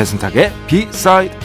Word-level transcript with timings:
배순탁의 0.00 0.50
비사이드 0.66 1.36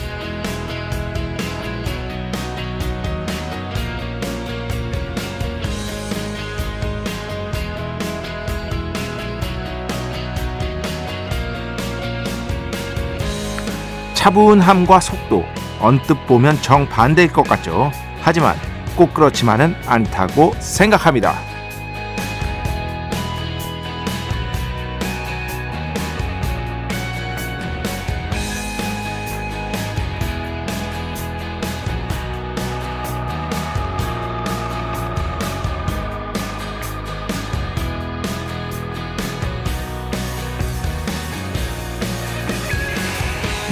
차분함과 14.14 15.00
속도 15.00 15.44
언뜻 15.78 16.14
보면 16.26 16.60
정반대일 16.62 17.30
것 17.30 17.42
같죠. 17.42 17.92
하지만 18.22 18.56
꼭 18.96 19.12
그렇지만은 19.12 19.74
않다고 19.84 20.54
생각합니다 20.60 21.45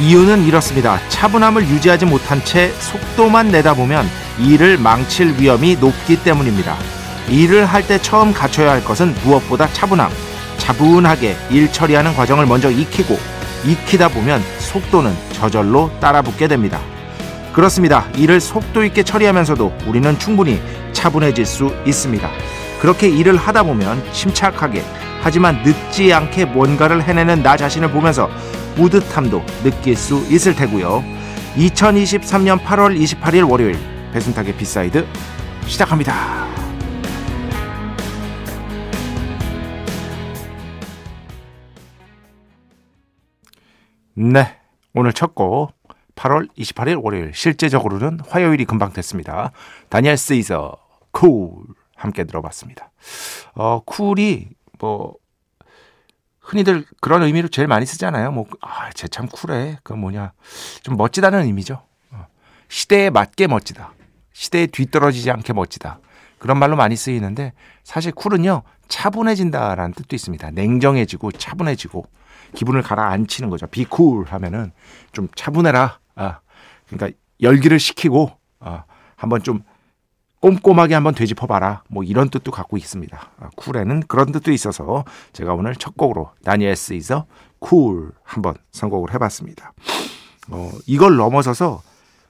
이유는 0.05 0.45
이렇습니다. 0.45 0.99
차분함을 1.09 1.67
유지하지 1.67 2.05
못한 2.05 2.45
채 2.45 2.69
속도만 2.79 3.49
내다 3.49 3.73
보면 3.73 4.07
일을 4.39 4.77
망칠 4.77 5.35
위험이 5.39 5.77
높기 5.77 6.23
때문입니다. 6.23 6.77
일을 7.31 7.65
할 7.65 7.83
때 7.87 7.97
처음 7.97 8.35
갖춰야 8.35 8.73
할 8.73 8.85
것은 8.85 9.15
무엇보다 9.25 9.67
차분함. 9.73 10.11
차분하게 10.59 11.37
일 11.51 11.73
처리하는 11.73 12.15
과정을 12.15 12.45
먼저 12.45 12.71
익히고 12.71 13.19
익히다 13.65 14.09
보면 14.09 14.43
속도는 14.59 15.11
저절로 15.33 15.91
따라붙게 16.01 16.49
됩니다. 16.49 16.81
그렇습니다. 17.55 18.05
일을 18.15 18.43
속도 18.43 18.85
있게 18.85 19.05
처리하면서도 19.05 19.73
우리는 19.87 20.19
충분히 20.19 20.61
차분해질 20.93 21.47
수 21.47 21.75
있습니다. 21.87 22.29
그렇게 22.79 23.09
일을 23.09 23.39
하다 23.39 23.63
보면 23.63 24.05
침착하게 24.13 24.85
하지만 25.23 25.63
늦지 25.65 26.13
않게 26.13 26.45
뭔가를 26.45 27.03
해내는 27.03 27.43
나 27.43 27.57
자신을 27.57 27.91
보면서 27.91 28.29
뿌듯함도 28.77 29.45
느낄 29.63 29.97
수 29.97 30.17
있을 30.33 30.55
테고요. 30.55 31.03
2023년 31.57 32.59
8월 32.61 32.99
28일 32.99 33.49
월요일 33.49 33.77
배순탁의 34.13 34.57
B 34.57 34.67
side 34.67 35.07
시작합니다. 35.67 36.45
네, 44.15 44.57
오늘 44.95 45.13
첫 45.13 45.35
곡 45.35 45.73
8월 46.15 46.49
28일 46.57 47.03
월요일 47.03 47.33
실제적으로는 47.35 48.21
화요일이 48.29 48.65
금방 48.65 48.93
됐습니다. 48.93 49.51
다니엘 49.89 50.17
시저 50.17 50.77
Cool 51.11 51.51
함께 51.97 52.25
들어봤습니다. 52.25 52.91
어, 53.55 53.81
cool이 53.85 54.49
뭐 54.79 55.15
흔히들 56.45 56.85
그런 57.01 57.23
의미로 57.23 57.49
제일 57.49 57.69
많이 57.69 57.87
쓰잖아요. 57.87 58.31
뭐, 58.33 58.47
아, 58.61 58.91
쟤 58.91 59.09
참 59.09 59.27
쿨해. 59.27 59.79
그 59.83 59.95
뭐냐. 59.95 60.33
좀 60.83 60.97
멋지다는 60.97 61.43
의미죠. 61.45 61.83
어. 62.11 62.27
시대에 62.69 63.11
맞게 63.11 63.47
멋지다. 63.47 63.93
시대에 64.33 64.67
뒤떨어지지 64.67 65.31
않게 65.31 65.53
멋지다. 65.55 66.01
그런 66.39 66.59
말로 66.59 66.77
많이 66.77 66.97
쓰이는데 66.97 67.53
사실 67.83 68.13
cool은요, 68.13 68.63
차분해진다라는 68.89 69.95
뜻도 69.95 70.15
있습니다. 70.15 70.51
냉정해지고 70.51 71.33
차분해지고 71.33 72.05
기분을 72.55 72.83
가라앉히는 72.83 73.49
거죠. 73.49 73.67
be 73.67 73.87
cool 73.87 74.27
하면은 74.27 74.73
좀 75.13 75.29
차분해라. 75.35 75.99
아, 76.17 76.41
그러니까 76.89 77.19
열기를 77.41 77.79
식히고 77.79 78.31
아, 78.61 78.85
한번 79.17 79.43
좀 79.43 79.63
꼼꼼하게 80.45 80.93
한번 80.93 81.15
되짚어봐라. 81.15 81.85
뭐 81.89 82.05
이런 82.05 82.29
뜻도 82.29 82.51
갖고 82.51 82.77
있습니다. 82.77 83.31
아, 83.39 83.49
cool에는 83.57 84.01
그런 84.09 84.31
뜻도 84.31 84.53
있어서 84.53 85.07
제가 85.33 85.55
오늘 85.55 85.75
첫 85.75 85.97
곡으로 85.97 86.33
다니엘 86.45 86.77
시저 86.77 87.25
Cool 87.61 88.13
한번 88.23 88.55
선곡을 88.73 89.15
해봤습니다. 89.15 89.73
어, 90.51 90.71
이걸 90.87 91.17
넘어서서 91.17 91.81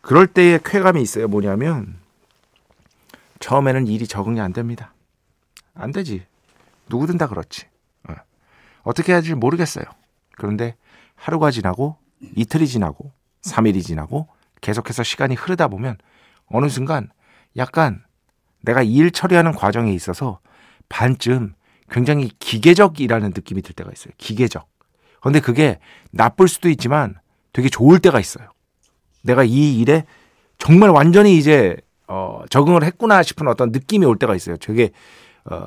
그럴 0.01 0.29
때의 0.29 0.61
쾌감이 0.65 1.03
있어요. 1.03 1.27
뭐냐면 1.27 1.97
처음에는 3.41 3.89
일이 3.89 4.07
적응이 4.07 4.41
안 4.41 4.53
됩니다. 4.53 4.95
안 5.75 5.91
되지. 5.91 6.25
누구든 6.89 7.19
다 7.19 7.27
그렇지. 7.27 7.67
어. 8.09 8.15
어떻게 8.85 9.11
해야 9.11 9.17
할지 9.17 9.35
모르겠어요. 9.35 9.87
그런데 10.37 10.77
하루가 11.17 11.51
지나고 11.51 11.97
이틀이 12.37 12.69
지나고 12.69 13.11
3일이 13.43 13.83
지나고 13.83 14.29
계속해서 14.61 15.03
시간이 15.03 15.35
흐르다 15.35 15.67
보면 15.67 15.99
어느 16.47 16.69
순간 16.69 17.09
약간 17.57 18.03
내가 18.63 18.83
일 18.83 19.11
처리하는 19.11 19.53
과정에 19.53 19.93
있어서 19.93 20.41
반쯤 20.89 21.55
굉장히 21.91 22.31
기계적이라는 22.39 23.33
느낌이 23.35 23.63
들 23.63 23.75
때가 23.75 23.91
있어요. 23.93 24.13
기계적. 24.19 24.67
근데 25.21 25.41
그게 25.41 25.79
나쁠 26.11 26.49
수도 26.49 26.69
있지만 26.69 27.15
되게 27.53 27.69
좋을 27.69 27.99
때가 27.99 28.21
있어요. 28.21 28.49
내가 29.23 29.45
이 29.45 29.79
일에 29.79 30.05
정말 30.59 30.91
완전히 30.91 31.39
이제 31.39 31.77
어, 32.07 32.43
적응을 32.51 32.85
했구나 32.85 33.23
싶은 33.23 33.49
어떤 33.49 33.71
느낌이 33.71 34.05
올 34.05 34.19
때가 34.19 34.35
있어요. 34.35 34.57
되게 34.57 34.91
어, 35.45 35.67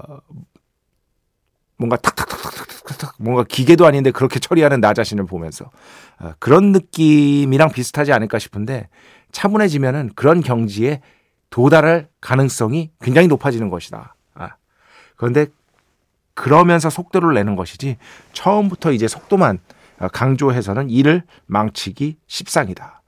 뭔가 1.78 1.96
탁탁탁탁탁탁 1.98 3.16
뭔가 3.20 3.44
기계도 3.44 3.86
아닌데 3.86 4.12
그렇게 4.12 4.40
처리하는 4.40 4.82
나 4.82 4.94
자신을 4.94 5.26
보면서 5.26 5.72
어, 6.20 6.34
그런 6.40 6.72
느낌이랑 6.72 7.72
비슷하지 7.72 8.12
않을까 8.14 8.40
싶은데 8.40 8.90
차분해지면은 9.32 10.12
그런 10.16 10.42
경지에 10.42 11.02
도달할 11.50 12.10
가능성이 12.22 12.92
굉장히 13.02 13.28
높아지는 13.28 13.70
것이다. 13.70 14.16
아. 14.36 14.50
그런데 15.16 15.48
그러면서 16.34 16.90
속도를 16.90 17.34
내는 17.34 17.56
것이지 17.56 17.98
처음부터 18.34 18.92
이제 18.92 19.08
속도만 19.08 19.60
강조해서는 20.14 20.90
일을 20.90 21.24
망치기 21.48 22.18
십상이다. 22.28 23.02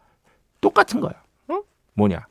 똑같은 0.62 1.00
거야. 1.00 1.14
어? 1.48 1.62
뭐냐? 1.94 2.26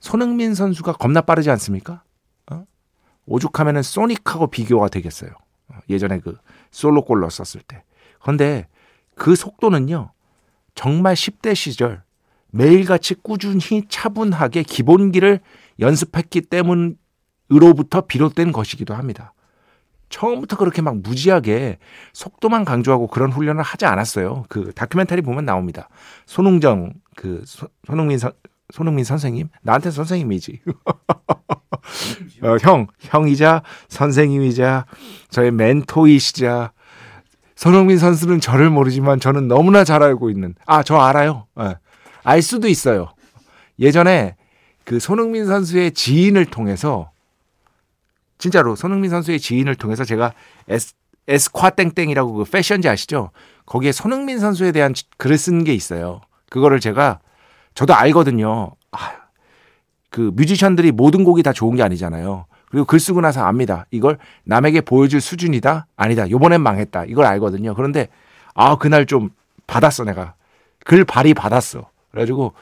손흥민 0.00 0.54
선수가 0.54 0.94
겁나 0.94 1.22
빠르지 1.22 1.50
않습니까? 1.50 2.02
어? 2.50 2.64
오죽하면은 3.26 3.82
소닉하고 3.82 4.48
비교가 4.48 4.88
되겠어요. 4.88 5.30
어, 5.68 5.78
예전에 5.88 6.18
그 6.18 6.36
솔로골 6.70 7.20
넣었을 7.20 7.62
때. 7.62 7.82
그런데 8.20 8.68
그 9.14 9.34
속도는요. 9.34 10.12
정말 10.74 11.14
10대 11.14 11.54
시절 11.54 12.02
매일같이 12.52 13.14
꾸준히 13.14 13.82
차분하게 13.88 14.62
기본기를 14.62 15.40
연습했기 15.80 16.42
때문으로부터 16.42 18.02
비롯된 18.02 18.52
것이기도 18.52 18.94
합니다. 18.94 19.34
처음부터 20.10 20.56
그렇게 20.58 20.82
막 20.82 20.98
무지하게 20.98 21.78
속도만 22.12 22.66
강조하고 22.66 23.06
그런 23.08 23.32
훈련을 23.32 23.62
하지 23.62 23.86
않았어요. 23.86 24.44
그 24.48 24.72
다큐멘터리 24.74 25.22
보면 25.22 25.46
나옵니다. 25.46 25.88
손흥정 26.26 26.92
그 27.16 27.42
소, 27.46 27.66
손흥민 27.86 28.18
선 28.18 28.32
손흥민 28.70 29.04
선생님 29.04 29.48
나한테 29.62 29.90
선생님이지. 29.90 30.60
어, 32.42 32.56
형 32.60 32.86
형이자 33.00 33.62
선생님이자 33.88 34.86
저의 35.30 35.50
멘토이시자 35.50 36.72
손흥민 37.56 37.96
선수는 37.98 38.40
저를 38.40 38.70
모르지만 38.70 39.18
저는 39.18 39.48
너무나 39.48 39.84
잘 39.84 40.02
알고 40.02 40.28
있는 40.30 40.54
아 40.66 40.82
저 40.82 40.96
알아요. 40.98 41.46
네. 41.56 41.76
알 42.22 42.42
수도 42.42 42.68
있어요. 42.68 43.12
예전에 43.78 44.36
그 44.84 44.98
손흥민 44.98 45.46
선수의 45.46 45.92
지인을 45.92 46.46
통해서 46.46 47.10
진짜로 48.38 48.74
손흥민 48.74 49.10
선수의 49.10 49.38
지인을 49.38 49.76
통해서 49.76 50.04
제가 50.04 50.32
에스, 50.68 50.94
에스콰 51.28 51.76
땡땡이라고 51.76 52.32
그 52.32 52.44
패션지 52.44 52.88
아시죠? 52.88 53.30
거기에 53.66 53.92
손흥민 53.92 54.40
선수에 54.40 54.72
대한 54.72 54.94
글을 55.16 55.38
쓴 55.38 55.64
게 55.64 55.72
있어요. 55.74 56.20
그거를 56.50 56.80
제가 56.80 57.20
저도 57.74 57.94
알거든요. 57.94 58.72
아, 58.90 59.12
그 60.10 60.32
뮤지션들이 60.34 60.90
모든 60.92 61.24
곡이 61.24 61.42
다 61.42 61.52
좋은 61.52 61.76
게 61.76 61.82
아니잖아요. 61.82 62.46
그리고 62.68 62.84
글 62.84 62.98
쓰고 62.98 63.20
나서 63.20 63.44
압니다. 63.44 63.86
이걸 63.90 64.18
남에게 64.44 64.80
보여줄 64.80 65.20
수준이다? 65.20 65.86
아니다. 65.96 66.28
요번엔 66.28 66.60
망했다. 66.60 67.04
이걸 67.04 67.26
알거든요. 67.26 67.74
그런데 67.74 68.08
아, 68.54 68.76
그날 68.76 69.06
좀 69.06 69.30
받았어, 69.66 70.04
내가. 70.04 70.34
글 70.84 71.04
발이 71.04 71.34
받았어. 71.34 71.88
그래가지고 72.12 72.52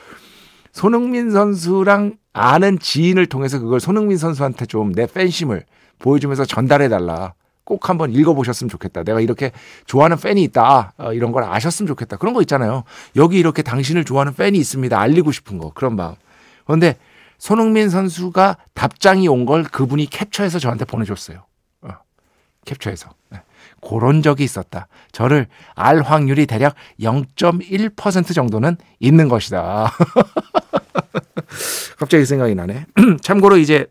손흥민 0.72 1.30
선수랑 1.30 2.16
아는 2.32 2.78
지인을 2.78 3.26
통해서 3.26 3.58
그걸 3.58 3.80
손흥민 3.80 4.16
선수한테 4.16 4.66
좀 4.66 4.92
내 4.92 5.06
팬심을 5.06 5.64
보여주면서 5.98 6.44
전달해달라. 6.44 7.34
꼭 7.64 7.88
한번 7.88 8.12
읽어보셨으면 8.12 8.68
좋겠다. 8.68 9.04
내가 9.04 9.20
이렇게 9.20 9.52
좋아하는 9.86 10.16
팬이 10.16 10.42
있다. 10.44 10.92
어, 10.96 11.12
이런 11.12 11.30
걸 11.30 11.44
아셨으면 11.44 11.86
좋겠다. 11.88 12.16
그런 12.16 12.34
거 12.34 12.40
있잖아요. 12.42 12.82
여기 13.14 13.38
이렇게 13.38 13.62
당신을 13.62 14.04
좋아하는 14.04 14.34
팬이 14.34 14.58
있습니다. 14.58 14.98
알리고 14.98 15.30
싶은 15.30 15.58
거. 15.58 15.70
그런 15.72 15.94
마음. 15.94 16.14
그런데 16.66 16.96
손흥민 17.38 17.88
선수가 17.88 18.56
답장이 18.74 19.28
온 19.28 19.46
걸 19.46 19.62
그분이 19.62 20.06
캡처해서 20.06 20.58
저한테 20.58 20.84
보내줬어요. 20.84 21.44
어, 21.82 21.88
캡처해서. 22.64 23.10
네. 23.30 23.40
그런 23.80 24.22
적이 24.22 24.44
있었다. 24.44 24.88
저를 25.12 25.46
알 25.74 26.02
확률이 26.02 26.46
대략 26.46 26.74
0.1% 27.00 28.34
정도는 28.34 28.76
있는 28.98 29.28
것이다. 29.28 29.92
갑자기 31.98 32.24
생각이 32.24 32.54
나네. 32.54 32.86
참고로 33.22 33.56
이제 33.56 33.86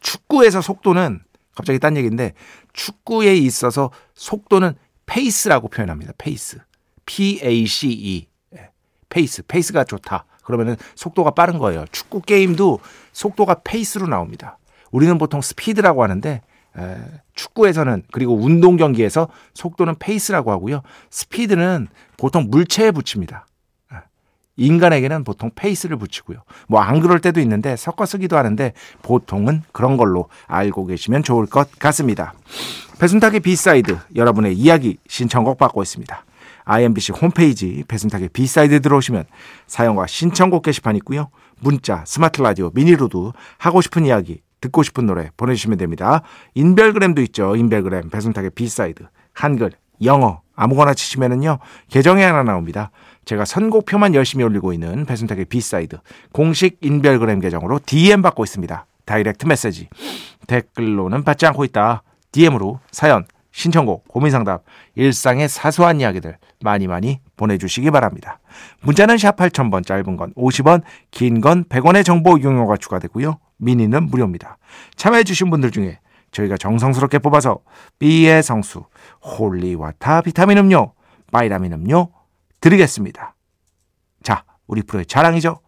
축구에서 0.00 0.60
속도는 0.60 1.20
갑자기 1.54 1.78
딴 1.78 1.96
얘기인데 1.96 2.34
축구에 2.72 3.36
있어서 3.36 3.90
속도는 4.14 4.74
페이스라고 5.06 5.68
표현합니다. 5.68 6.12
페이스. 6.18 6.58
P-A-C-E. 7.06 8.26
예, 8.56 8.70
페이스. 9.08 9.42
페이스가 9.42 9.84
좋다. 9.84 10.24
그러면은 10.44 10.76
속도가 10.94 11.32
빠른 11.32 11.58
거예요. 11.58 11.84
축구 11.92 12.20
게임도 12.20 12.80
속도가 13.12 13.62
페이스로 13.64 14.06
나옵니다. 14.06 14.58
우리는 14.90 15.18
보통 15.18 15.40
스피드라고 15.40 16.02
하는데 16.02 16.30
에, 16.30 16.40
축구에서는 17.34 18.04
그리고 18.12 18.36
운동 18.36 18.76
경기에서 18.76 19.28
속도는 19.54 19.96
페이스라고 19.98 20.50
하고요. 20.52 20.82
스피드는 21.10 21.88
보통 22.16 22.46
물체에 22.48 22.90
붙입니다. 22.90 23.46
인간에게는 24.56 25.24
보통 25.24 25.50
페이스를 25.54 25.96
붙이고요. 25.96 26.42
뭐 26.68 26.80
안 26.80 27.00
그럴 27.00 27.20
때도 27.20 27.40
있는데 27.40 27.76
섞어 27.76 28.04
쓰기도 28.04 28.36
하는데 28.36 28.72
보통은 29.02 29.62
그런 29.72 29.96
걸로 29.96 30.28
알고 30.46 30.86
계시면 30.86 31.22
좋을 31.22 31.46
것 31.46 31.70
같습니다. 31.78 32.34
배순탁의 32.98 33.40
B 33.40 33.51
side 33.51 33.96
여러분의 34.14 34.54
이야기 34.54 34.98
신청곡 35.08 35.56
받고 35.56 35.82
있습니다. 35.82 36.24
IMBC 36.64 37.12
홈페이지 37.12 37.84
배순탁의 37.88 38.28
B 38.28 38.39
side 38.39 38.82
들어오시면 38.82 39.24
사연과 39.66 40.06
신청곡 40.06 40.62
게시판 40.62 40.94
있고요. 40.96 41.30
문자, 41.58 42.04
스마트 42.06 42.42
라디오, 42.42 42.70
미니로도 42.74 43.32
하고 43.56 43.80
싶은 43.80 44.04
이야기, 44.04 44.42
듣고 44.60 44.82
싶은 44.82 45.06
노래 45.06 45.30
보내주시면 45.36 45.78
됩니다. 45.78 46.22
인별그램도 46.54 47.22
있죠. 47.22 47.56
인별그램 47.56 48.10
배순탁의 48.10 48.50
B 48.50 48.61
side 48.61 49.04
한글, 49.32 49.70
영어 50.04 50.42
아무거나 50.54 50.94
치시면은요 50.94 51.58
계정에 51.88 52.24
하나 52.24 52.42
나옵니다. 52.42 52.90
제가 53.24 53.44
선곡표만 53.44 54.14
열심히 54.14 54.44
올리고 54.44 54.72
있는 54.72 55.04
배순탁의 55.06 55.46
B 55.46 55.56
side 55.56 55.98
공식 56.32 56.78
인별그램 56.80 57.40
계정으로 57.40 57.80
DM 57.84 58.22
받고 58.22 58.44
있습니다. 58.44 58.86
direct 59.06 59.46
message 59.46 59.88
댓글로는 60.46 61.24
받지 61.24 61.46
않고 61.46 61.64
있다. 61.64 62.02
DM으로 62.32 62.80
사연, 62.92 63.24
신청곡, 63.52 64.06
고민상담, 64.08 64.58
일상의 64.94 65.48
사소한 65.48 66.00
이야기들 66.00 66.38
많이 66.62 66.86
많이 66.86 67.20
보내주시기 67.36 67.90
바랍니다. 67.90 68.38
문자는 68.82 69.18
샵 69.18 69.36
8000번, 69.36 69.84
짧은 69.84 70.16
건 70.16 70.32
50원, 70.34 70.82
긴 71.10 71.40
건 71.40 71.64
100원의 71.64 72.04
정보 72.04 72.38
이용료가 72.38 72.76
추가되고요. 72.76 73.38
미니는 73.60 74.04
무료입니다. 74.04 74.58
참여해주신 74.96 75.50
분들 75.50 75.70
중에 75.70 75.98
저희가 76.32 76.56
정성스럽게 76.56 77.18
뽑아서 77.18 77.60
B의 77.98 78.42
성수, 78.42 78.84
holy 79.22 79.66
water 79.66 80.22
비타민 80.22 80.58
음료, 80.58 80.92
바이라민 81.32 81.72
음료 81.72 82.10
드리겠습니다. 82.60 83.34
자, 84.22 84.44
우리 84.66 84.82
프로의 84.82 85.06
자랑이죠. 85.06 85.60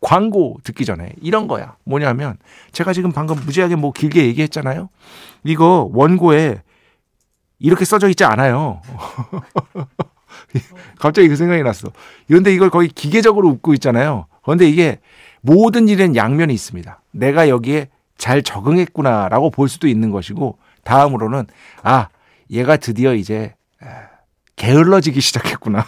광고 0.00 0.58
듣기 0.64 0.84
전에 0.84 1.14
이런 1.22 1.48
거야. 1.48 1.76
뭐냐면 1.84 2.36
제가 2.72 2.92
지금 2.92 3.12
방금 3.12 3.36
무지하게 3.36 3.76
뭐 3.76 3.92
길게 3.92 4.26
얘기했잖아요. 4.26 4.90
이거 5.44 5.88
원고에 5.92 6.62
이렇게 7.58 7.86
써져 7.86 8.08
있지 8.08 8.24
않아요. 8.24 8.82
갑자기 11.00 11.28
그 11.28 11.36
생각이 11.36 11.62
났어. 11.62 11.88
그런데 12.26 12.52
이걸 12.52 12.68
거의 12.68 12.88
기계적으로 12.88 13.48
외우고 13.48 13.72
있잖아요. 13.74 14.26
그런데 14.42 14.68
이게 14.68 15.00
모든 15.40 15.88
일엔 15.88 16.16
양면이 16.16 16.52
있습니다. 16.52 17.00
내가 17.14 17.48
여기에 17.48 17.88
잘 18.18 18.42
적응했구나라고 18.42 19.50
볼 19.50 19.68
수도 19.68 19.88
있는 19.88 20.10
것이고 20.10 20.58
다음으로는 20.84 21.46
아 21.82 22.08
얘가 22.50 22.76
드디어 22.76 23.14
이제 23.14 23.54
게을러지기 24.56 25.20
시작했구나. 25.20 25.84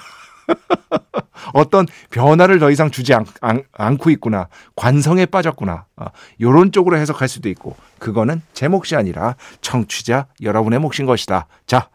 어떤 1.55 1.87
변화를 2.11 2.59
더 2.59 2.71
이상 2.71 2.91
주지 2.91 3.15
않, 3.15 3.25
않 3.41 3.97
고 3.99 4.11
있구나. 4.11 4.49
관성에 4.75 5.27
빠졌구나. 5.27 5.87
어, 5.97 6.07
요런 6.41 6.73
쪽으로 6.73 6.97
해석할 6.97 7.29
수도 7.29 7.49
있고 7.49 7.77
그거는 7.99 8.43
제 8.53 8.69
몫이 8.69 8.97
아니라 8.97 9.37
청취자 9.61 10.27
여러분의 10.43 10.79
몫인 10.81 11.07
것이다. 11.07 11.47
자, 11.67 11.89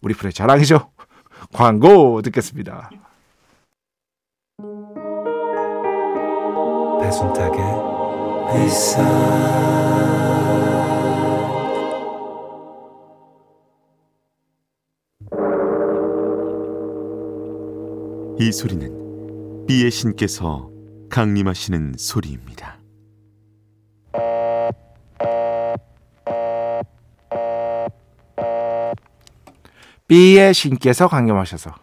우리 0.00 0.14
프레 0.14 0.30
자랑이죠. 0.30 0.90
광고 1.52 2.22
듣겠습니다. 2.22 2.90
배순탁의 7.00 7.95
이 18.38 18.52
소리는 18.52 19.66
비의 19.66 19.90
신께서 19.90 20.70
강림하시는 21.10 21.94
소리입니다. 21.98 22.78
B의 30.06 30.54
신께서 30.54 31.08
강림하셔서 31.08 31.74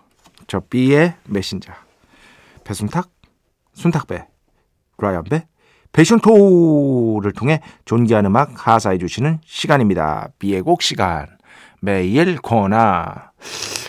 저 0.47 0.61
B의 0.61 1.15
메신저 1.27 1.73
배순탁, 2.63 3.09
순탁배, 3.73 4.27
라이언배, 4.97 5.47
패션토를 5.93 7.31
통해 7.33 7.61
존귀한 7.85 8.25
음악 8.25 8.67
하사해 8.67 8.97
주시는 8.97 9.39
시간입니다. 9.45 10.29
B의 10.39 10.61
곡 10.61 10.81
시간 10.81 11.27
매일 11.81 12.37
코너 12.37 13.13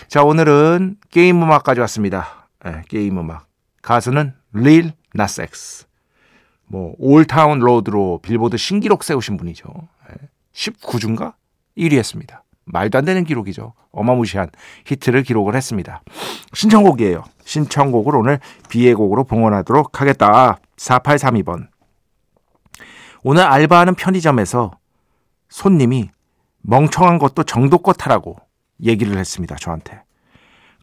자 0.07 0.23
오늘은 0.23 0.97
게임 1.09 1.41
음악 1.41 1.63
가져왔습니다. 1.63 2.47
네, 2.63 2.81
게임 2.87 3.17
음악. 3.19 3.47
가수는 3.81 4.33
Lil 4.53 4.93
Nas 5.13 5.56
X. 5.56 5.85
뭐 6.67 6.95
Old 6.97 7.24
Town 7.24 7.59
Road로 7.59 8.19
빌보드 8.23 8.57
신기록 8.57 9.03
세우신 9.03 9.37
분이죠. 9.37 9.67
네, 10.09 10.29
19주인가? 10.53 11.33
1위 11.77 11.97
했습니다. 11.97 12.43
말도 12.65 12.97
안 12.97 13.05
되는 13.05 13.23
기록이죠. 13.23 13.73
어마무시한 13.91 14.49
히트를 14.85 15.23
기록을 15.23 15.55
했습니다. 15.55 16.01
신청곡이에요. 16.53 17.23
신청곡을 17.43 18.15
오늘 18.15 18.39
비의 18.69 18.95
곡으로 18.95 19.23
봉헌하도록 19.23 20.01
하겠다. 20.01 20.57
4832번. 20.77 21.67
오늘 23.27 23.41
알바하는 23.41 23.95
편의점에서 23.95 24.69
손님이 25.49 26.11
멍청한 26.61 27.17
것도 27.17 27.41
정도껏 27.41 28.05
하라고 28.05 28.37
얘기를 28.83 29.17
했습니다. 29.17 29.55
저한테. 29.55 30.03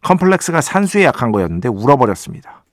컴플렉스가 0.01 0.59
산수에 0.59 1.05
약한 1.05 1.31
거였는데 1.31 1.69
울어버렸습니다. 1.69 2.65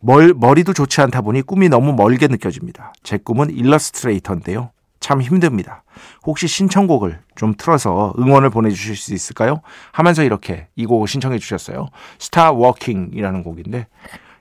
멀, 0.00 0.34
머리도 0.34 0.74
좋지 0.74 1.00
않다 1.00 1.22
보니 1.22 1.40
꿈이 1.40 1.70
너무 1.70 1.94
멀게 1.94 2.26
느껴집니다. 2.26 2.92
제 3.02 3.16
꿈은 3.16 3.48
일러스트레이터인데요. 3.48 4.70
참 5.00 5.22
힘듭니다. 5.22 5.82
혹시 6.24 6.46
신청곡을 6.46 7.20
좀 7.36 7.54
틀어서 7.56 8.12
응원을 8.18 8.50
보내주실 8.50 8.96
수 8.96 9.14
있을까요? 9.14 9.62
하면서 9.92 10.22
이렇게 10.22 10.68
이 10.76 10.84
곡을 10.84 11.08
신청해 11.08 11.38
주셨어요. 11.38 11.88
스타 12.18 12.52
워킹이라는 12.52 13.42
곡인데 13.44 13.86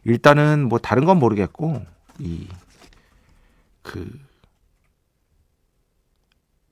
일단은 0.04 0.68
뭐 0.68 0.80
다른 0.80 1.06
건 1.06 1.18
모르겠고 1.18 1.82
이 2.18 2.46
그 3.90 4.08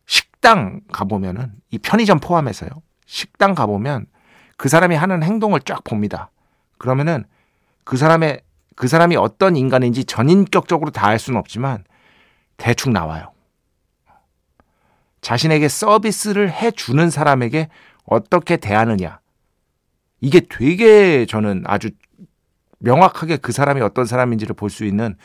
식당 0.05 0.81
가보면은 0.93 1.51
이 1.71 1.79
편의점 1.79 2.19
포함해서요. 2.19 2.69
식당 3.07 3.55
가보면 3.55 4.05
그 4.55 4.69
사람이 4.69 4.95
하는 4.95 5.23
행동을 5.23 5.61
쫙 5.61 5.83
봅니다. 5.83 6.29
그러면은 6.77 7.25
그 7.83 7.97
사람의 7.97 8.41
그 8.75 8.87
사람이 8.87 9.15
어떤 9.15 9.55
인간인지 9.55 10.05
전인격적으로 10.05 10.91
다 10.91 11.07
알 11.07 11.17
수는 11.17 11.39
없지만 11.39 11.83
대충 12.57 12.93
나와요. 12.93 13.31
자신에게 15.21 15.67
서비스를 15.67 16.51
해 16.51 16.69
주는 16.69 17.09
사람에게 17.09 17.69
어떻게 18.03 18.57
대하느냐. 18.57 19.19
이게 20.21 20.41
되게 20.41 21.25
저는 21.25 21.63
아주 21.65 21.89
명확하게 22.79 23.37
그 23.37 23.51
사람이 23.51 23.81
어떤 23.81 24.05
사람인지를 24.05 24.55
볼 24.55 24.69
수 24.69 24.85
있는 24.85 25.15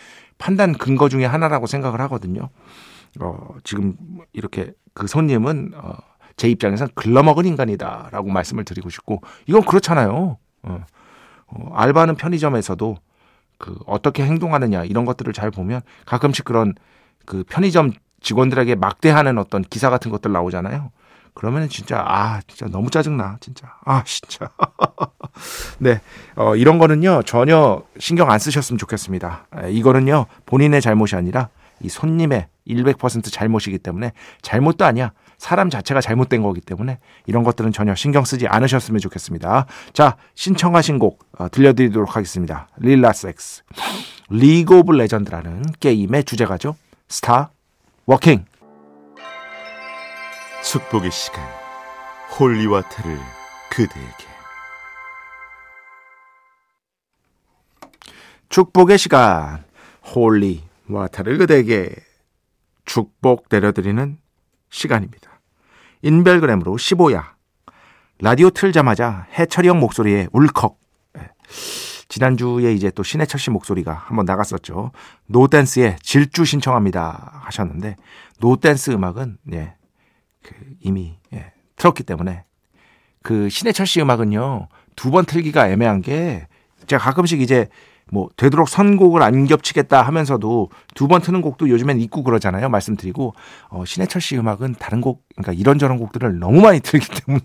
판단 0.42 0.72
근거 0.72 1.08
중에 1.08 1.24
하나라고 1.24 1.68
생각을 1.68 2.00
하거든요. 2.00 2.48
어, 3.20 3.54
지금 3.62 3.94
이렇게 4.32 4.72
그 4.92 5.06
손님은 5.06 5.70
어, 5.76 5.94
제 6.36 6.48
입장에선 6.48 6.88
글러먹은 6.96 7.46
인간이다라고 7.46 8.28
말씀을 8.28 8.64
드리고 8.64 8.90
싶고 8.90 9.20
이건 9.46 9.62
그렇잖아요. 9.64 10.38
어, 10.64 10.84
어, 11.46 11.74
알바는 11.74 12.16
편의점에서도 12.16 12.96
그 13.58 13.78
어떻게 13.86 14.24
행동하느냐 14.24 14.82
이런 14.82 15.04
것들을 15.04 15.32
잘 15.32 15.52
보면 15.52 15.80
가끔씩 16.06 16.44
그런 16.44 16.74
그 17.24 17.44
편의점 17.48 17.92
직원들에게 18.20 18.74
막대하는 18.74 19.38
어떤 19.38 19.62
기사 19.62 19.90
같은 19.90 20.10
것들 20.10 20.32
나오잖아요. 20.32 20.90
그러면 21.34 21.68
진짜 21.68 22.04
아 22.06 22.40
진짜 22.46 22.66
너무 22.66 22.90
짜증나 22.90 23.38
진짜 23.40 23.74
아 23.84 24.02
진짜 24.04 24.50
네 25.78 26.00
어, 26.36 26.56
이런 26.56 26.78
거는요 26.78 27.22
전혀 27.24 27.82
신경 27.98 28.30
안 28.30 28.38
쓰셨으면 28.38 28.78
좋겠습니다 28.78 29.46
이거는요 29.70 30.26
본인의 30.46 30.80
잘못이 30.80 31.16
아니라 31.16 31.48
이 31.80 31.88
손님의 31.88 32.48
100% 32.68 33.32
잘못이기 33.32 33.78
때문에 33.78 34.12
잘못도 34.42 34.84
아니야 34.84 35.12
사람 35.42 35.70
자체가 35.70 36.00
잘못된 36.00 36.40
거기 36.42 36.60
때문에 36.60 37.00
이런 37.26 37.42
것들은 37.42 37.72
전혀 37.72 37.96
신경 37.96 38.24
쓰지 38.24 38.46
않으셨으면 38.46 39.00
좋겠습니다. 39.00 39.66
자, 39.92 40.16
신청하신 40.36 41.00
곡 41.00 41.18
어, 41.36 41.48
들려드리도록 41.48 42.14
하겠습니다. 42.14 42.68
Lil 42.76 43.09
Nas 43.09 43.42
X, 43.42 43.64
League 44.30 44.78
of 44.78 44.92
Legends라는 44.92 45.64
게임의 45.80 46.22
주제가죠. 46.22 46.76
Star 47.08 47.50
Walkin'. 48.06 48.44
축복의 50.64 51.10
시간, 51.10 51.44
holy 52.38 52.63
water를 52.63 53.18
그대에게. 53.68 54.26
축복의 58.48 58.96
시간, 58.96 59.64
holy 60.14 60.52
water를 60.52 61.38
그대에게 61.38 61.94
축복 62.84 63.46
내려드리는 63.50 64.18
시간입니다. 64.70 65.40
인별그램으로 66.02 66.76
15야. 66.76 67.32
라디오 68.20 68.50
틀자마자 68.50 69.26
해철이 69.32 69.66
형 69.68 69.80
목소리에 69.80 70.28
울컥. 70.32 70.78
예. 71.18 71.28
지난주에 72.08 72.72
이제 72.72 72.90
또 72.90 73.02
신해철 73.02 73.40
씨 73.40 73.50
목소리가 73.50 73.92
한번 73.92 74.26
나갔었죠. 74.26 74.92
노댄스의 75.26 75.96
질주 76.02 76.44
신청합니다 76.44 77.40
하셨는데 77.44 77.96
노댄스 78.38 78.90
음악은 78.90 79.38
예, 79.54 79.74
그 80.42 80.54
이미 80.80 81.16
예, 81.32 81.52
틀었기 81.76 82.02
때문에 82.04 82.44
그 83.22 83.48
신해철 83.48 83.86
씨 83.86 84.00
음악은요 84.00 84.68
두 84.96 85.10
번 85.10 85.24
틀기가 85.24 85.68
애매한 85.70 86.02
게 86.02 86.46
제가 86.86 87.02
가끔씩 87.02 87.40
이제 87.40 87.68
뭐 88.10 88.28
되도록 88.36 88.68
선곡을 88.68 89.22
안 89.22 89.46
겹치겠다 89.46 90.02
하면서도 90.02 90.68
두 90.94 91.08
번 91.08 91.22
트는 91.22 91.40
곡도 91.40 91.68
요즘엔 91.70 91.98
있고 92.00 92.22
그러잖아요. 92.22 92.68
말씀드리고 92.68 93.34
어, 93.70 93.84
신해철 93.86 94.20
씨 94.20 94.36
음악은 94.36 94.74
다른 94.78 95.00
곡 95.00 95.24
그러니까 95.36 95.52
이런저런 95.58 95.96
곡들을 95.98 96.38
너무 96.38 96.60
많이 96.60 96.80
틀기 96.80 97.06
때문에 97.24 97.42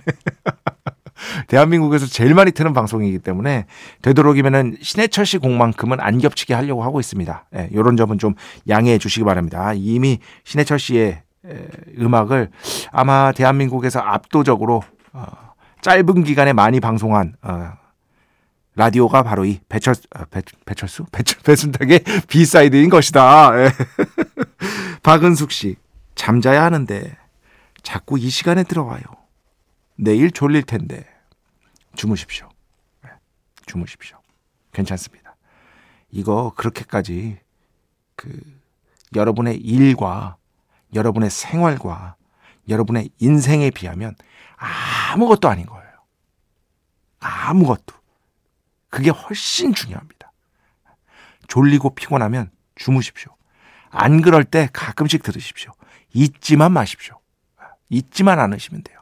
대한민국에서 1.47 2.05
제일 2.05 2.33
많이 2.33 2.51
트는 2.51 2.73
방송이기 2.73 3.19
때문에 3.19 3.65
되도록이면은 4.01 4.77
신해철 4.81 5.25
씨 5.25 5.37
곡만큼은 5.37 5.99
안 5.99 6.17
겹치게 6.17 6.53
하려고 6.53 6.83
하고 6.83 6.99
있습니다. 6.99 7.45
예, 7.55 7.69
요런 7.73 7.95
점은 7.97 8.17
좀 8.17 8.35
양해해 8.67 8.97
주시기 8.97 9.23
바랍니다. 9.23 9.71
이미 9.73 10.19
신해철 10.43 10.79
씨의 10.79 11.07
에, 11.07 11.23
음악을 11.99 12.51
아마 12.91 13.31
대한민국에서 13.31 13.99
압도적으로 13.99 14.83
어, 15.13 15.25
짧은 15.81 16.23
기간에 16.23 16.53
많이 16.53 16.79
방송한 16.79 17.35
어, 17.41 17.73
라디오가 18.75 19.23
바로 19.23 19.43
이 19.43 19.59
배철 19.67 19.95
아, 20.11 20.25
배, 20.25 20.41
배철수 20.65 21.05
배철 21.11 21.41
배순탁의 21.41 22.03
B 22.27 22.36
side인 22.36 22.89
것이다. 22.89 23.51
예. 23.63 23.71
박은숙 25.03 25.51
씨 25.51 25.75
잠자야 26.15 26.63
하는데 26.63 27.17
자꾸 27.81 28.19
이 28.19 28.29
시간에 28.29 28.63
들어와요. 28.63 29.01
내일 29.95 30.29
졸릴 30.31 30.61
텐데 30.63 31.07
주무십시오. 31.95 32.47
예. 33.05 33.09
주무십시오. 33.65 34.19
괜찮습니다. 34.73 35.35
이거 36.11 36.53
그렇게까지 36.55 37.39
그 38.15 38.29
여러분의 39.15 39.57
일과 39.57 40.37
여러분의 40.93 41.29
생활과 41.29 42.15
여러분의 42.69 43.09
인생에 43.19 43.71
비하면 43.71 44.15
아무것도 44.57 45.49
아닌 45.49 45.65
거예요. 45.65 45.87
아무것도. 47.19 47.95
그게 48.89 49.09
훨씬 49.09 49.73
중요합니다. 49.73 50.31
졸리고 51.47 51.95
피곤하면 51.95 52.51
주무십시오. 52.75 53.35
안 53.89 54.21
그럴 54.21 54.43
때 54.43 54.69
가끔씩 54.73 55.23
들으십시오. 55.23 55.71
잊지만 56.13 56.71
마십시오. 56.71 57.19
잊지만 57.89 58.39
않으시면 58.39 58.83
돼요. 58.83 58.97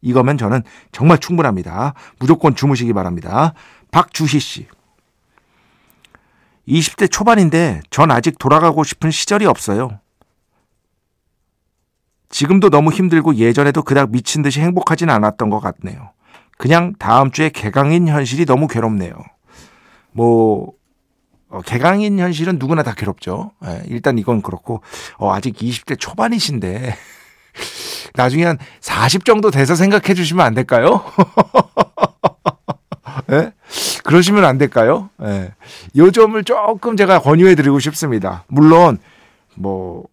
이거면 0.00 0.38
저는 0.38 0.62
정말 0.92 1.18
충분합니다. 1.18 1.94
무조건 2.18 2.54
주무시기 2.54 2.92
바랍니다. 2.92 3.54
박주희 3.90 4.40
씨. 4.40 4.68
20대 6.68 7.10
초반인데 7.10 7.82
전 7.90 8.10
아직 8.10 8.38
돌아가고 8.38 8.84
싶은 8.84 9.10
시절이 9.10 9.46
없어요. 9.46 10.00
지금도 12.28 12.70
너무 12.70 12.90
힘들고 12.90 13.36
예전에도 13.36 13.82
그닥 13.82 14.10
미친 14.10 14.42
듯이 14.42 14.60
행복하진 14.60 15.10
않았던 15.10 15.50
것 15.50 15.60
같네요. 15.60 16.10
그냥 16.58 16.94
다음 16.98 17.30
주에 17.30 17.50
개강인 17.50 18.08
현실이 18.08 18.46
너무 18.46 18.66
괴롭네요. 18.66 19.14
뭐 20.12 20.72
어, 21.48 21.60
개강인 21.62 22.18
현실은 22.18 22.58
누구나 22.58 22.82
다 22.82 22.94
괴롭죠. 22.94 23.52
예, 23.66 23.82
일단 23.86 24.18
이건 24.18 24.42
그렇고 24.42 24.82
어, 25.18 25.32
아직 25.32 25.56
20대 25.56 25.98
초반이신데 25.98 26.96
나중에 28.14 28.44
한 28.44 28.58
40 28.80 29.24
정도 29.24 29.50
돼서 29.50 29.74
생각해 29.74 30.14
주시면 30.14 30.44
안 30.44 30.54
될까요? 30.54 31.04
예? 33.30 33.52
그러시면 34.04 34.44
안 34.44 34.58
될까요? 34.58 35.10
예. 35.22 35.52
요 35.96 36.10
점을 36.10 36.42
조금 36.44 36.96
제가 36.96 37.20
권유해 37.20 37.54
드리고 37.54 37.78
싶습니다. 37.80 38.44
물론 38.48 38.98
뭐 39.54 40.04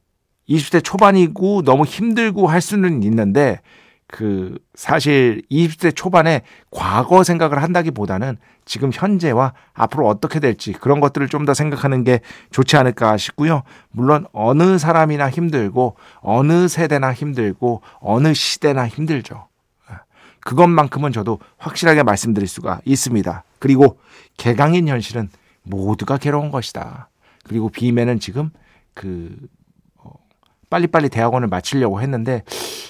20대 0.50 0.84
초반이고 0.84 1.64
너무 1.64 1.84
힘들고 1.86 2.48
할 2.48 2.62
수는 2.62 3.04
있는데 3.04 3.62
그 4.08 4.58
사실 4.76 5.42
20대 5.50 5.96
초반에 5.96 6.42
과거 6.70 7.24
생각을 7.24 7.64
한다기보다는 7.64 8.38
지금 8.66 8.92
현재와 8.94 9.54
앞으로 9.74 10.08
어떻게 10.08 10.40
될지 10.40 10.72
그런 10.72 11.00
것들을 11.00 11.28
좀 11.30 11.46
더 11.46 11.54
생각하는 11.54 12.04
게 12.04 12.22
좋지 12.52 12.78
않을까 12.78 13.18
싶고요. 13.18 13.64
물론 13.92 14.26
어느 14.32 14.78
사람이나 14.78 15.30
힘들고 15.30 15.96
어느 16.22 16.68
세대나 16.68 17.14
힘들고 17.14 17.82
어느 18.00 18.34
시대나 18.34 18.88
힘들죠. 18.88 19.48
그것만큼은 20.42 21.12
저도 21.12 21.40
확실하게 21.58 22.04
말씀드릴 22.04 22.48
수가 22.48 22.82
있습니다. 22.86 23.44
그리고 23.60 23.98
개강인 24.38 24.88
현실은 24.88 25.30
모두가 25.64 26.18
괴로운 26.18 26.52
것이다. 26.52 27.10
그리고 27.44 27.70
비매는 27.70 28.20
지금 28.20 28.52
그 28.94 29.36
어, 29.38 29.63
빨리빨리 30.74 31.10
대학원을 31.10 31.50
마치려고 31.50 32.02
했는데 32.02 32.42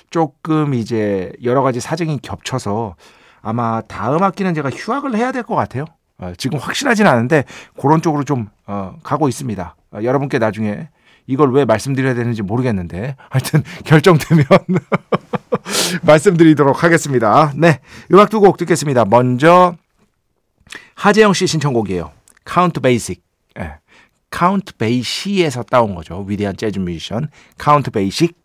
조금 0.09 0.73
이제 0.73 1.33
여러 1.43 1.61
가지 1.63 1.81
사정이 1.81 2.19
겹쳐서 2.21 2.95
아마 3.41 3.81
다음 3.81 4.23
학기는 4.23 4.53
제가 4.53 4.69
휴학을 4.69 5.17
해야 5.17 5.33
될 5.33 5.43
것 5.43 5.55
같아요. 5.55 5.83
어, 6.17 6.31
지금 6.37 6.59
확실하진 6.59 7.07
않은데 7.07 7.43
그런 7.77 8.01
쪽으로 8.01 8.23
좀 8.23 8.47
어, 8.67 8.95
가고 9.03 9.27
있습니다. 9.27 9.75
어, 9.91 9.99
여러분께 10.01 10.39
나중에 10.39 10.87
이걸 11.27 11.51
왜 11.51 11.65
말씀드려야 11.65 12.13
되는지 12.13 12.41
모르겠는데 12.41 13.17
하여튼 13.29 13.63
결정되면 13.83 14.45
말씀드리도록 16.03 16.85
하겠습니다. 16.85 17.51
네, 17.57 17.81
음악 18.13 18.29
두 18.29 18.39
곡 18.39 18.55
듣겠습니다. 18.55 19.03
먼저 19.03 19.75
하재영 20.95 21.33
씨 21.33 21.47
신청곡이에요. 21.47 22.11
Count 22.45 22.79
Basic. 22.79 23.21
네. 23.55 23.73
Count 24.33 24.75
Basie에서 24.77 25.61
따온 25.61 25.93
거죠. 25.93 26.25
위대한 26.27 26.57
재즈 26.57 26.79
뮤지션 26.79 27.29
Count 27.59 27.91
Basic 27.91 28.35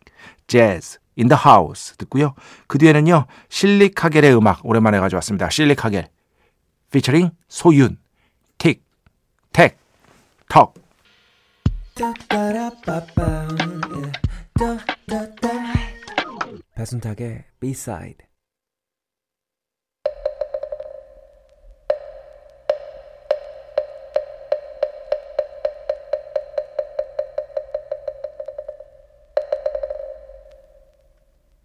Jazz 0.45 0.99
in 1.17 1.27
the 1.27 1.41
House 1.43 1.95
듣고요. 1.97 2.35
그 2.67 2.77
뒤에는요. 2.77 3.25
실리카겔의 3.49 4.37
음악 4.37 4.63
오랜만에 4.63 4.99
가져왔습니다. 4.99 5.49
실리 5.49 5.73
카겔 5.73 6.07
피처링 6.91 7.31
소윤 7.47 7.97
Tik 8.59 8.83
Tak 9.51 9.79
Tok 10.47 10.75
배순탁의 16.75 17.45
B-side 17.59 18.28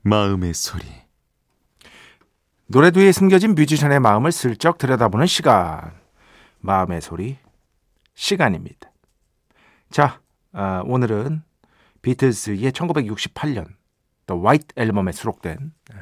마음의 0.07 0.53
소리. 0.53 0.85
노래 2.67 2.91
뒤에 2.91 3.11
숨겨진 3.11 3.55
뮤지션의 3.55 4.01
마음을 4.01 4.33
슬쩍 4.33 4.77
들여다보는 4.77 5.25
시간. 5.27 5.95
마음의 6.61 7.01
소리 7.01 7.39
시간입니다. 8.13 8.93
자, 9.91 10.21
아, 10.53 10.83
오늘은 10.85 11.43
비틀스의 12.03 12.73
1968년 12.73 13.65
The 14.27 14.39
White 14.43 14.75
앨범에 14.77 15.13
수록된 15.13 15.73
예, 15.95 15.97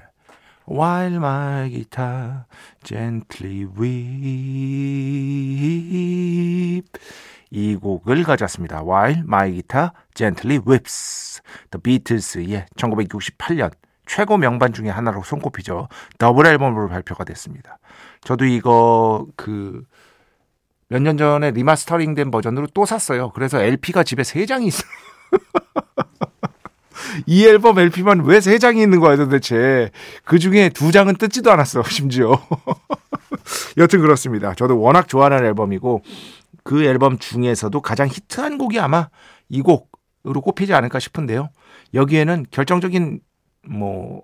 While 0.68 1.18
my 1.18 1.71
guitar 1.71 2.47
gently 2.82 3.66
weep 3.66 4.02
이 7.52 7.76
곡을 7.76 8.25
가져왔습니다. 8.25 8.82
While 8.82 9.21
my 9.21 9.52
guitar 9.52 9.90
gently 10.12 10.59
weeps 10.66 11.40
The 11.71 11.80
Beatles의 11.80 12.66
1968년 12.75 13.71
최고 14.06 14.37
명반 14.37 14.73
중에 14.73 14.88
하나로 14.88 15.23
손꼽히죠. 15.23 15.88
더블 16.18 16.47
앨범으로 16.47 16.88
발표가 16.88 17.25
됐습니다. 17.25 17.78
저도 18.23 18.44
이거 18.44 19.26
그 19.37 19.82
몇 20.92 21.00
년 21.00 21.16
전에 21.16 21.52
리마스터링 21.52 22.14
된 22.14 22.30
버전으로 22.30 22.66
또 22.75 22.85
샀어요. 22.85 23.30
그래서 23.30 23.62
LP가 23.62 24.02
집에 24.04 24.23
3장이 24.23 24.66
있어요. 24.66 24.90
이 27.26 27.47
앨범 27.47 27.78
LP만 27.78 28.25
왜 28.25 28.38
3장이 28.38 28.82
있는 28.82 29.00
거야 29.00 29.16
도대체. 29.16 29.90
그 30.25 30.38
중에 30.38 30.68
2장은 30.68 31.18
뜯지도 31.18 31.50
않았어, 31.50 31.82
심지어. 31.88 32.32
여튼 33.78 34.00
그렇습니다. 34.00 34.54
저도 34.54 34.78
워낙 34.80 35.09
좋아하는 35.09 35.44
앨범이고 35.47 36.02
그 36.62 36.85
앨범 36.85 37.18
중에서도 37.18 37.80
가장 37.80 38.09
히트한 38.09 38.59
곡이 38.59 38.78
아마 38.78 39.09
이 39.49 39.62
곡으로 39.62 40.42
꼽히지 40.42 40.75
않을까 40.75 40.99
싶은데요. 40.99 41.49
여기에는 41.94 42.47
결정적인 42.50 43.21
뭐 43.69 44.23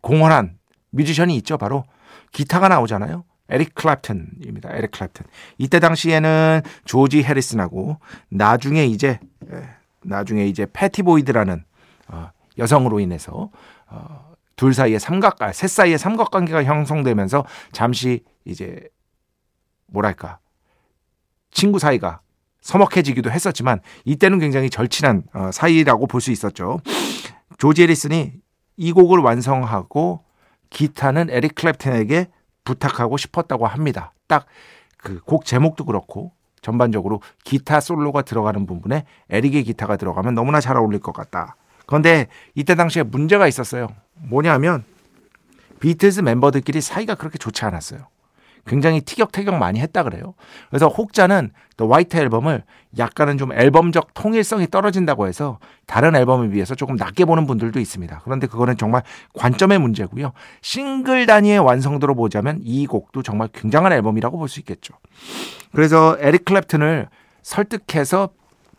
공헌한 0.00 0.58
뮤지션이 0.90 1.36
있죠. 1.36 1.58
바로 1.58 1.84
기타가 2.32 2.68
나오잖아요. 2.68 3.24
에릭 3.48 3.74
클랩튼입니다. 3.74 4.74
에릭 4.74 4.90
클랩튼. 4.92 5.24
이때 5.58 5.78
당시에는 5.80 6.62
조지 6.84 7.22
해리슨하고 7.22 7.98
나중에 8.30 8.86
이제 8.86 9.20
나중에 10.02 10.46
이제 10.46 10.66
패티 10.72 11.02
보이드라는 11.02 11.64
어, 12.08 12.30
여성으로 12.58 13.00
인해서 13.00 13.50
어, 13.88 14.34
둘 14.56 14.72
사이에 14.74 14.98
삼각 14.98 15.42
아, 15.42 15.52
셋 15.52 15.68
사이에 15.68 15.96
삼각 15.96 16.30
관계가 16.30 16.64
형성되면서 16.64 17.44
잠시 17.72 18.22
이제 18.44 18.88
뭐랄까 19.86 20.38
친구 21.50 21.78
사이가 21.78 22.20
서먹해지기도 22.60 23.30
했었지만 23.30 23.80
이때는 24.04 24.38
굉장히 24.38 24.70
절친한 24.70 25.24
어, 25.34 25.50
사이라고 25.52 26.06
볼 26.06 26.20
수 26.20 26.30
있었죠. 26.30 26.80
조지 27.58 27.82
해리슨이 27.82 28.32
이 28.76 28.92
곡을 28.92 29.18
완성하고 29.20 30.24
기타는 30.70 31.30
에릭 31.30 31.54
클랩튼에게 31.54 32.28
부탁하고 32.64 33.16
싶었다고 33.16 33.66
합니다. 33.66 34.12
딱 34.26 34.46
그 35.04 35.20
곡 35.20 35.44
제목도 35.44 35.84
그렇고 35.84 36.32
전반적으로 36.62 37.20
기타 37.44 37.80
솔로가 37.80 38.22
들어가는 38.22 38.64
부분에 38.64 39.04
에릭의 39.28 39.64
기타가 39.64 39.98
들어가면 39.98 40.34
너무나 40.34 40.60
잘 40.60 40.78
어울릴 40.78 40.98
것 41.00 41.12
같다. 41.12 41.56
그런데 41.86 42.28
이때 42.54 42.74
당시에 42.74 43.02
문제가 43.02 43.46
있었어요. 43.46 43.88
뭐냐면 44.14 44.82
비틀즈 45.80 46.20
멤버들끼리 46.22 46.80
사이가 46.80 47.16
그렇게 47.16 47.36
좋지 47.36 47.66
않았어요. 47.66 48.06
굉장히 48.66 49.00
티격태격 49.00 49.56
많이 49.56 49.80
했다 49.80 50.02
그래요. 50.02 50.34
그래서 50.70 50.88
혹자는 50.88 51.50
또 51.76 51.92
화이트 51.92 52.16
앨범을 52.16 52.62
약간은 52.98 53.36
좀 53.36 53.52
앨범적 53.52 54.14
통일성이 54.14 54.66
떨어진다고 54.68 55.26
해서 55.26 55.58
다른 55.86 56.14
앨범에 56.14 56.48
비해서 56.48 56.74
조금 56.74 56.96
낮게 56.96 57.24
보는 57.24 57.46
분들도 57.46 57.78
있습니다. 57.80 58.20
그런데 58.24 58.46
그거는 58.46 58.76
정말 58.76 59.02
관점의 59.34 59.78
문제고요. 59.78 60.32
싱글 60.62 61.26
단위의 61.26 61.58
완성도로 61.58 62.14
보자면 62.14 62.60
이 62.62 62.86
곡도 62.86 63.22
정말 63.22 63.48
굉장한 63.52 63.92
앨범이라고 63.92 64.38
볼 64.38 64.48
수 64.48 64.60
있겠죠. 64.60 64.94
그래서 65.72 66.16
에릭 66.20 66.44
클랩튼을 66.44 67.08
설득해서 67.42 68.28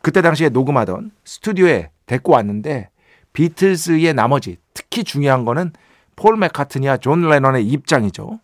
그때 0.02 0.22
당시에 0.22 0.50
녹음하던 0.50 1.12
스튜디오에 1.26 1.90
데리고 2.06 2.34
왔는데 2.34 2.90
비틀스의 3.34 4.14
나머지 4.14 4.58
특히 4.74 5.04
중요한 5.04 5.44
거는 5.44 5.74
폴 6.16 6.38
맥카트니와 6.38 6.98
존 6.98 7.28
레넌의 7.28 7.66
입장이죠. 7.68 8.40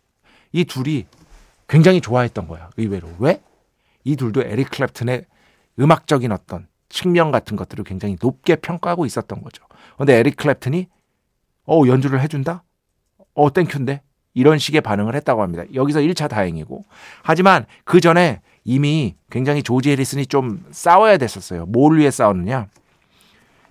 이 0.52 0.66
둘이 0.66 1.06
굉장히 1.72 2.02
좋아했던 2.02 2.50
거야. 2.50 2.70
의외로. 2.76 3.08
왜? 3.20 3.42
이 4.04 4.18
둘도 4.18 4.44
에릭 4.44 4.70
클랩튼의 4.72 5.24
음악적인 5.80 6.30
어떤 6.34 6.68
측면 6.90 7.32
같은 7.32 7.56
것들을 7.56 7.86
굉장히 7.86 8.18
높게 8.22 8.58
평가하고 8.58 9.06
있었던 9.06 9.42
거죠. 9.42 9.64
근데 9.98 10.16
에릭 10.16 10.36
클랩튼이 10.36 10.88
어 11.68 11.82
연주를 11.88 12.20
해준다? 12.20 12.64
어 13.34 13.54
thank 13.54 13.72
you인데? 13.72 14.02
이런 14.34 14.58
식의 14.58 14.82
반응을 14.82 15.16
했다고 15.16 15.42
합니다. 15.42 15.64
여기서 15.74 16.00
1차 16.02 16.28
다행이고. 16.30 16.84
하지만 17.24 17.66
그 17.86 18.02
전에 18.02 18.42
이미 18.66 19.16
굉장히 19.30 19.64
조지 19.64 19.92
해리슨이 19.92 20.26
좀 20.26 20.66
싸워야 20.72 21.18
됐었어요. 21.18 21.68
뭘 21.68 21.98
위해 21.98 22.12
싸웠느냐? 22.12 22.68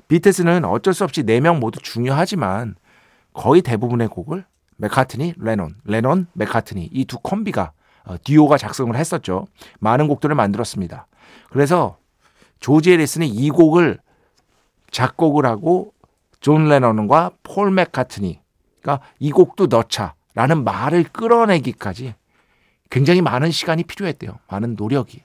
비틀스는 0.08 0.64
어쩔 0.64 0.94
수 0.94 1.04
없이 1.04 1.22
4명 1.22 1.58
모두 1.58 1.78
중요하지만 1.80 2.76
거의 3.34 3.60
대부분의 3.60 4.08
곡을 4.08 4.46
맥카트니, 4.78 5.34
레논, 5.36 5.76
레논, 5.84 6.28
맥카트니 6.32 6.88
이 6.92 7.04
두 7.04 7.18
콤비가 7.18 7.72
어, 8.04 8.16
듀오가 8.22 8.56
작성을 8.56 8.94
했었죠. 8.96 9.46
많은 9.78 10.08
곡들을 10.08 10.34
만들었습니다. 10.34 11.06
그래서 11.50 11.98
조지 12.58 12.92
해리슨이 12.92 13.28
이 13.28 13.50
곡을 13.50 13.98
작곡을 14.90 15.46
하고 15.46 15.92
존 16.40 16.68
레논과 16.68 17.32
폴 17.42 17.70
맥카트니가 17.70 19.00
이 19.18 19.30
곡도 19.30 19.66
넣자라는 19.66 20.64
말을 20.64 21.04
끌어내기까지 21.04 22.14
굉장히 22.90 23.22
많은 23.22 23.50
시간이 23.50 23.84
필요했대요. 23.84 24.38
많은 24.48 24.74
노력이. 24.76 25.22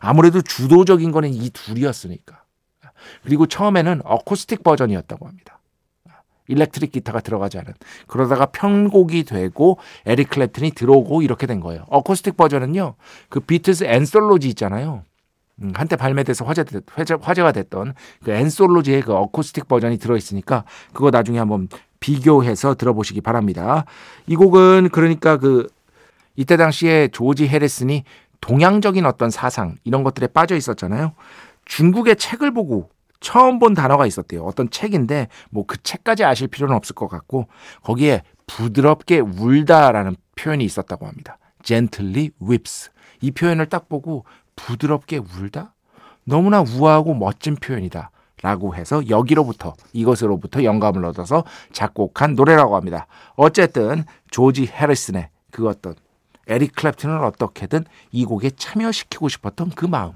아무래도 0.00 0.40
주도적인 0.40 1.10
거는 1.10 1.34
이 1.34 1.50
둘이었으니까. 1.50 2.42
그리고 3.24 3.46
처음에는 3.46 4.02
어쿠스틱 4.04 4.62
버전이었다고 4.62 5.26
합니다. 5.26 5.58
일렉트릭 6.52 6.92
기타가 6.92 7.20
들어가지 7.20 7.58
않은 7.58 7.74
그러다가 8.06 8.46
편곡이 8.46 9.24
되고 9.24 9.78
에릭 10.06 10.30
클랩튼이 10.30 10.74
들어오고 10.74 11.22
이렇게 11.22 11.46
된 11.46 11.60
거예요. 11.60 11.84
어쿠스틱 11.88 12.36
버전은요. 12.36 12.94
그 13.28 13.40
비틀스 13.40 13.84
앤솔로지 13.84 14.48
있잖아요. 14.50 15.02
음, 15.62 15.72
한때 15.74 15.96
발매돼서 15.96 16.44
화제, 16.44 16.64
화제, 16.86 17.14
화제가 17.20 17.52
됐던 17.52 17.94
그 18.24 18.30
앤솔로지의 18.30 19.02
그 19.02 19.14
어쿠스틱 19.14 19.68
버전이 19.68 19.98
들어있으니까 19.98 20.64
그거 20.92 21.10
나중에 21.10 21.38
한번 21.38 21.68
비교해서 22.00 22.74
들어보시기 22.74 23.20
바랍니다. 23.20 23.84
이 24.26 24.34
곡은 24.36 24.88
그러니까 24.92 25.36
그 25.36 25.68
이때 26.36 26.56
당시에 26.56 27.08
조지 27.08 27.46
해리슨이 27.46 28.04
동양적인 28.40 29.06
어떤 29.06 29.30
사상 29.30 29.76
이런 29.84 30.02
것들에 30.02 30.26
빠져 30.26 30.56
있었잖아요. 30.56 31.12
중국의 31.64 32.16
책을 32.16 32.52
보고 32.52 32.88
처음 33.22 33.58
본 33.58 33.72
단어가 33.72 34.06
있었대요. 34.06 34.44
어떤 34.44 34.68
책인데 34.68 35.28
뭐 35.50 35.64
그 35.66 35.82
책까지 35.82 36.24
아실 36.24 36.48
필요는 36.48 36.76
없을 36.76 36.94
것 36.94 37.08
같고 37.08 37.46
거기에 37.82 38.22
부드럽게 38.46 39.20
울다라는 39.20 40.16
표현이 40.36 40.64
있었다고 40.64 41.06
합니다. 41.06 41.38
gently 41.62 42.30
weeps. 42.42 42.90
이 43.20 43.30
표현을 43.30 43.66
딱 43.66 43.88
보고 43.88 44.26
부드럽게 44.56 45.18
울다? 45.18 45.72
너무나 46.24 46.60
우아하고 46.60 47.14
멋진 47.14 47.54
표현이다. 47.56 48.10
라고 48.42 48.74
해서 48.74 49.08
여기로부터 49.08 49.74
이것으로부터 49.92 50.64
영감을 50.64 51.04
얻어서 51.04 51.44
작곡한 51.72 52.34
노래라고 52.34 52.74
합니다. 52.74 53.06
어쨌든 53.36 54.04
조지 54.32 54.66
해리슨의 54.66 55.28
그 55.52 55.68
어떤 55.68 55.94
에릭 56.48 56.74
클랩튼을 56.74 57.22
어떻게든 57.22 57.84
이 58.10 58.24
곡에 58.24 58.50
참여시키고 58.50 59.28
싶었던 59.28 59.70
그 59.76 59.86
마음. 59.86 60.14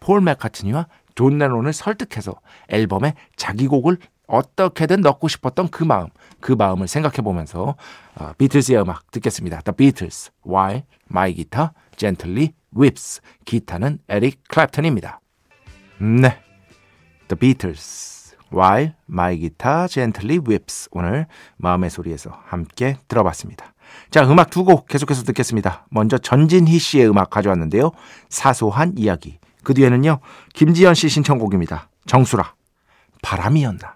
폴 0.00 0.22
맥카트니와 0.22 0.86
존 1.14 1.38
레논을 1.38 1.72
설득해서 1.72 2.34
앨범에 2.68 3.14
자기 3.36 3.66
곡을 3.66 3.98
어떻게든 4.26 5.00
넣고 5.02 5.28
싶었던 5.28 5.68
그 5.68 5.84
마음, 5.84 6.08
그 6.40 6.52
마음을 6.52 6.88
생각해 6.88 7.16
보면서 7.16 7.76
어, 8.14 8.32
비틀스의 8.38 8.80
음악 8.80 9.10
듣겠습니다. 9.10 9.60
The 9.60 9.74
Beatles, 9.76 10.30
While 10.46 10.84
My 11.10 11.34
Guitar 11.34 11.70
Gently 11.96 12.52
Weeps. 12.76 13.20
기타는 13.44 13.98
에릭 14.08 14.42
클랩튼입니다. 14.48 15.18
네, 15.98 16.40
The 17.28 17.38
Beatles, 17.38 18.36
Why 18.52 18.94
My 19.10 19.38
Guitar 19.38 19.88
Gently 19.88 20.38
Whips. 20.38 20.88
오늘 20.92 21.26
마음의 21.58 21.90
소리에서 21.90 22.30
함께 22.46 22.96
들어봤습니다. 23.08 23.74
자, 24.10 24.24
음악 24.24 24.48
두 24.48 24.64
곡 24.64 24.86
계속해서 24.86 25.24
듣겠습니다. 25.24 25.86
먼저 25.90 26.16
전진희 26.16 26.78
씨의 26.78 27.10
음악 27.10 27.28
가져왔는데요. 27.28 27.90
사소한 28.30 28.94
이야기. 28.96 29.38
그 29.62 29.74
뒤에는요, 29.74 30.20
김지연 30.54 30.94
씨 30.94 31.08
신청곡입니다. 31.08 31.88
정수라, 32.06 32.54
바람이었나. 33.22 33.94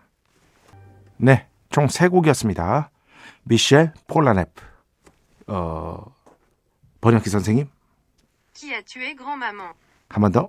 네, 1.18 1.46
총세 1.70 2.09
곡이었습니다. 2.09 2.90
미셸 3.44 3.92
폴라네프, 4.07 4.62
어, 5.48 6.05
번역기 7.00 7.31
선생님. 7.31 7.68
한 10.09 10.22
번 10.22 10.33
더. 10.33 10.48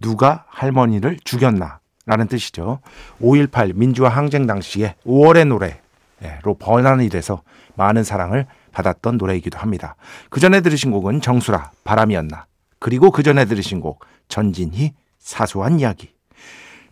누가 0.00 0.44
할머니를 0.48 1.18
죽였나? 1.24 1.80
라는 2.04 2.28
뜻이죠. 2.28 2.80
5.18 3.20 3.74
민주화 3.74 4.08
항쟁 4.08 4.46
당시에 4.46 4.94
5월의 5.04 5.48
노래로 5.48 6.54
번안이 6.58 7.08
돼서 7.08 7.42
많은 7.74 8.04
사랑을 8.04 8.46
받았던 8.70 9.16
노래이기도 9.16 9.58
합니다. 9.58 9.96
그 10.30 10.38
전에 10.38 10.60
들으신 10.60 10.92
곡은 10.92 11.20
정수라, 11.20 11.72
바람이었나. 11.82 12.46
그리고 12.86 13.10
그 13.10 13.24
전에 13.24 13.46
들으신 13.46 13.80
곡 13.80 14.04
전진희 14.28 14.94
사소한 15.18 15.80
이야기. 15.80 16.14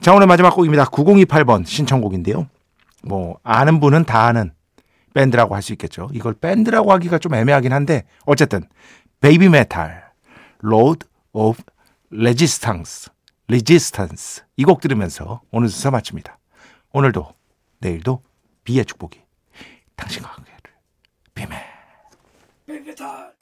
자 0.00 0.12
오늘 0.12 0.26
마지막 0.26 0.50
곡입니다. 0.50 0.86
9028번 0.86 1.64
신청곡인데요. 1.64 2.48
뭐 3.04 3.38
아는 3.44 3.78
분은 3.78 4.02
다 4.04 4.26
아는 4.26 4.52
밴드라고 5.14 5.54
할 5.54 5.62
수 5.62 5.72
있겠죠. 5.74 6.08
이걸 6.12 6.34
밴드라고 6.34 6.90
하기가 6.90 7.20
좀 7.20 7.36
애매하긴 7.36 7.72
한데 7.72 8.06
어쨌든 8.26 8.64
베이비 9.20 9.48
메탈 9.48 10.10
로드 10.62 11.06
오브 11.32 11.62
레지스탕스 12.10 13.10
레지스탄스 13.46 14.42
이 14.56 14.64
곡 14.64 14.80
들으면서 14.80 15.42
오늘 15.52 15.68
수사 15.68 15.92
마칩니다. 15.92 16.40
오늘도 16.92 17.32
내일도 17.78 18.20
비의 18.64 18.84
축복이 18.84 19.20
당신과 19.94 20.28
함께를 20.28 20.58
비메 21.36 21.56
Baby 22.66 22.94
time. 22.96 23.33